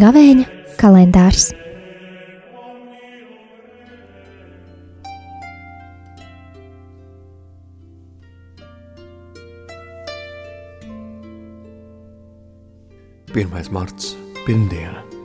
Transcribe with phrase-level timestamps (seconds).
[0.00, 0.46] Gavēņa
[0.80, 1.50] kalendārs.
[13.30, 14.14] Pirmais marts,
[14.46, 15.19] pirmdiena.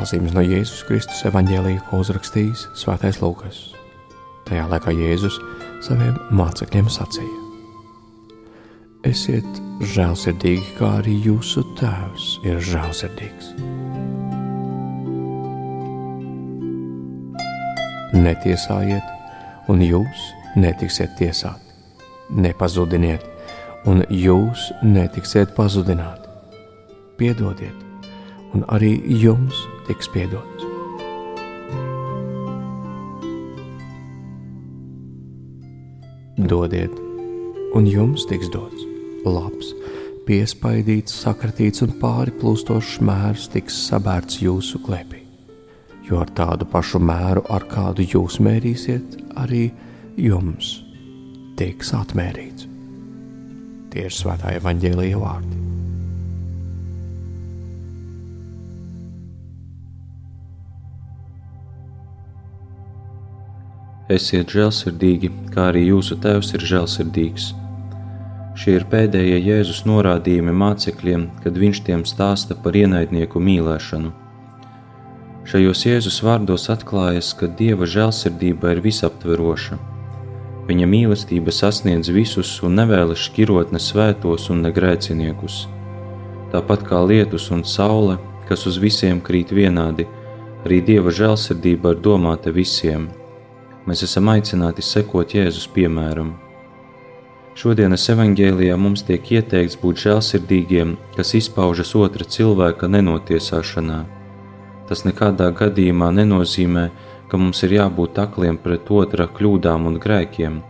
[0.00, 3.56] Pazīmes no Jēzus Kristus evanģēlīja, ko uzrakstījis Svētais Lūkas.
[4.48, 5.34] Tajā laikā Jēzus
[5.84, 7.40] saviem mācekļiem sacīja:
[9.10, 9.58] Esiet
[9.92, 13.50] žēlsirdīgi, kā arī jūsu tēvs ir žēlsirdīgs.
[18.16, 19.12] Netiesājiet,
[19.68, 20.24] un jūs
[20.56, 21.76] netiksiet tiesāti.
[22.40, 23.28] Nepazudiniet,
[23.84, 26.24] un jūs netiksiet pazudināti.
[27.20, 27.89] Piedodiet,
[28.54, 30.66] un arī jums tiks piedots.
[36.40, 36.94] Dodiet,
[37.76, 38.86] un jums tiks dots
[39.28, 39.74] labs,
[40.28, 45.24] piespaidīts, sakratīts un pāri plūstošs mērs tiks sabērts jūsu klēpī.
[46.08, 49.68] Jo ar tādu pašu mēru, ar kādu jūs mērīsiet, arī
[50.18, 50.80] jums
[51.60, 52.66] tiks atmērīts.
[53.90, 55.69] Tie ir svētā evaņģēlīja vārdi.
[64.10, 67.44] Esiet žēlsirdīgi, kā arī jūsu tēvs ir žēlsirdīgs.
[68.58, 74.10] Šie ir pēdējie Jēzus norādījumi mācekļiem, kad viņš tiem stāsta par ienaidnieku mīlēšanu.
[75.46, 79.78] Šajos Jēzus vārdos atklājas, ka Dieva žēlsirdība ir visaptveroša.
[80.66, 85.60] Viņa mīlestība sasniedz visus un nevēlas šķirot ne svētos un ne grēciniekus.
[86.50, 88.18] Tāpat kā lietus un saule,
[88.50, 90.10] kas uz visiem krīt vienādi,
[90.66, 93.06] arī Dieva žēlsirdība ir domāta visiem–
[93.88, 96.34] Mēs esam aicināti sekot Jēzus piemēram.
[97.60, 104.00] Šodienas evanģēlijā mums tiek ieteikts būt žēlsirdīgiem, kas izpaužas otra cilvēka nenotiesāšanā.
[104.88, 106.84] Tas nekādā gadījumā nenozīmē,
[107.30, 110.60] ka mums ir jābūt akliem pret otra kļūdām un grēkiem,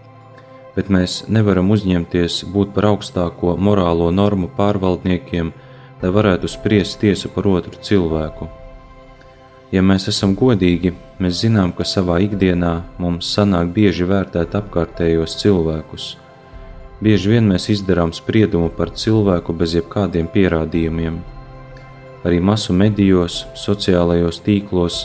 [0.77, 5.53] bet mēs nevaram uzņemties būt par augstāko morālo normu pārvaldniekiem,
[6.01, 8.49] lai varētu spriest tiesu par otru cilvēku.
[9.71, 16.07] Ja mēs esam godīgi, mēs zinām, ka savā ikdienā mums sanāk bieži vērtēt apkārtējos cilvēkus.
[17.01, 21.21] Bieži vien mēs izdarām spriedumu par cilvēku bez jebkādiem pierādījumiem.
[22.25, 25.03] Arī masu medijos, sociālajos tīklos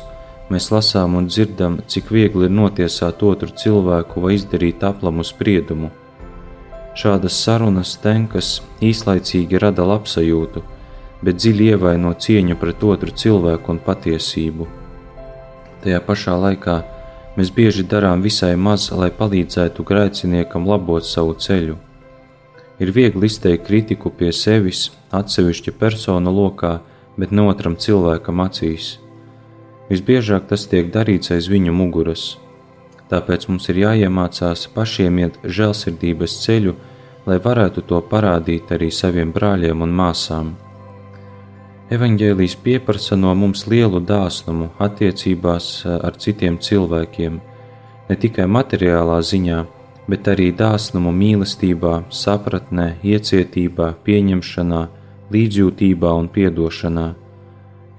[0.51, 5.91] mēs lasām un dzirdam, cik viegli ir notiesāt otru cilvēku vai izdarīt aplamu spriedumu.
[6.95, 10.63] Šādas sarunas tenkas īslaicīgi rada labsajūtu
[11.25, 14.67] bet dziļi ievaino cieņu pret otru cilvēku un patiesību.
[15.85, 16.75] Tajā pašā laikā
[17.35, 21.75] mēs bieži darām visai maz, lai palīdzētu grēciniekam labot savu ceļu.
[22.81, 26.79] Ir viegli izteikt kritiku pie sevis, atsevišķa persona lokā,
[27.21, 28.95] bet ne otram cilvēkam acīs.
[29.91, 32.25] Visbiežāk tas tiek darīts aiz viņu muguras.
[33.13, 36.73] Tāpēc mums ir jāiemācās pašiem iet žēlsirdības ceļu,
[37.29, 40.55] lai varētu to parādīt arī saviem brāļiem un māsām.
[41.85, 47.35] Evanģēlijs pieprasa no mums lielu dāsnumu attiecībās eh, ar citiem cilvēkiem,
[48.09, 49.59] ne tikai materiālā ziņā,
[50.09, 54.81] bet arī dāsnumu mīlestībā, sapratnē, iecietībā, pieņemšanā,
[55.29, 57.07] līdzjūtībā un piedošanā.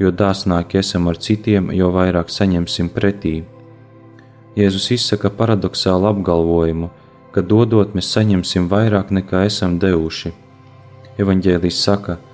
[0.03, 3.37] Jo dāsnāki esam ar citiem, jo vairāk saņemsim pretī.
[4.59, 6.91] Jēzus izsaka paradoxālu apgalvojumu,
[7.31, 10.35] ka dodot mēs saņemsim vairāk nekā esam devuši.
[11.23, 12.26] Evanģēlijs saka, ka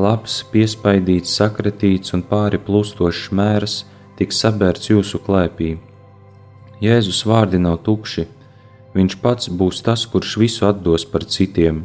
[0.00, 3.76] labs, piespaidīts, sakratīts un pāri plūstošs mērs
[4.18, 5.74] tiks sabērts jūsu klēpī.
[6.80, 8.26] Jēzus vārdi nav tukši,
[8.94, 11.84] viņš pats būs tas, kurš visu atdos par citiem.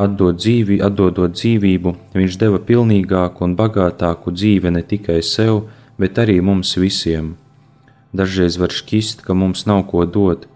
[0.00, 5.66] Atdot dzīvi, atdodot dzīvību, viņš deva pilnīgāku un bagātāku dzīvi ne tikai sev,
[6.00, 7.34] bet arī mums visiem.
[8.12, 10.48] Dažreiz var šķist, ka mums nav ko dot,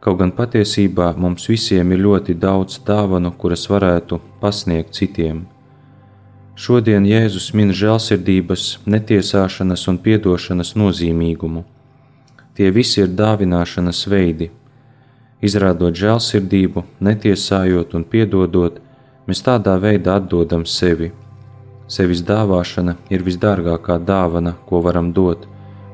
[0.00, 5.46] kaut gan patiesībā mums visiem ir ļoti daudz dāvanu, kuras varētu pasniegt citiem.
[6.58, 11.62] Šodien Jēzus min žēlsirdības, netiesāšanas un piedošanas nozīmīgumu.
[12.58, 14.50] Tie visi ir dāvināšanas veidi.
[15.40, 18.80] Izrādot žēlsirdību, netiesājot un piedodot,
[19.26, 21.12] mēs tādā veidā atdodam sevi.
[21.88, 25.46] Sevis dāvāšana ir visdārgākā dāvana, ko varam dot,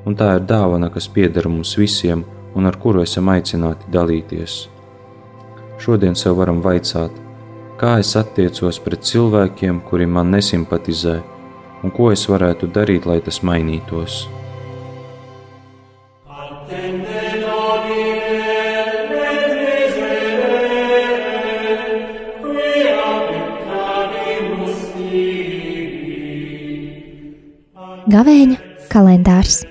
[0.04, 2.24] un tā ir dāvana, kas pieder mums visiem
[2.56, 4.64] un ar kuru esam aicināti dalīties.
[5.78, 7.12] Šodien sev varam vaicāt,
[7.80, 11.18] kā es attiecos pret cilvēkiem, kuri man nesimpatizē,
[11.84, 14.24] un ko es varētu darīt, lai tas mainītos.
[28.06, 28.56] Gavēņa
[28.88, 29.64] kalendārs